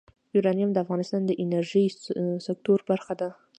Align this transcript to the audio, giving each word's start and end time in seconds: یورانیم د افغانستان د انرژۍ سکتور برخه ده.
یورانیم 0.35 0.69
د 0.73 0.77
افغانستان 0.83 1.21
د 1.25 1.31
انرژۍ 1.43 1.85
سکتور 2.45 2.79
برخه 2.89 3.13
ده. 3.21 3.29